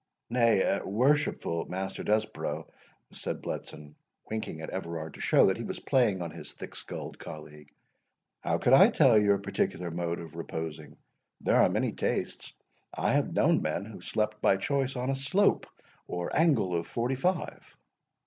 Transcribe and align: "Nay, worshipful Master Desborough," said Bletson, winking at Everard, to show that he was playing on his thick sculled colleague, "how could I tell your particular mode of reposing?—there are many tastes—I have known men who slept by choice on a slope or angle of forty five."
"Nay, 0.31 0.79
worshipful 0.83 1.65
Master 1.65 2.01
Desborough," 2.03 2.65
said 3.11 3.39
Bletson, 3.39 3.93
winking 4.31 4.59
at 4.59 4.71
Everard, 4.71 5.13
to 5.13 5.21
show 5.21 5.45
that 5.45 5.57
he 5.57 5.63
was 5.63 5.79
playing 5.79 6.23
on 6.23 6.31
his 6.31 6.53
thick 6.53 6.75
sculled 6.75 7.19
colleague, 7.19 7.71
"how 8.39 8.57
could 8.57 8.73
I 8.73 8.89
tell 8.89 9.15
your 9.19 9.37
particular 9.37 9.91
mode 9.91 10.19
of 10.19 10.35
reposing?—there 10.35 11.55
are 11.55 11.69
many 11.69 11.91
tastes—I 11.91 13.11
have 13.13 13.33
known 13.33 13.61
men 13.61 13.85
who 13.85 14.01
slept 14.01 14.41
by 14.41 14.57
choice 14.57 14.95
on 14.95 15.11
a 15.11 15.15
slope 15.15 15.67
or 16.07 16.35
angle 16.35 16.75
of 16.75 16.87
forty 16.87 17.13
five." 17.15 17.63